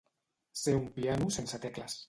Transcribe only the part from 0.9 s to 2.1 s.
piano sense tecles.